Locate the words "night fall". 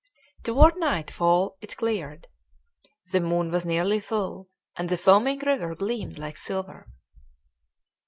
0.77-1.59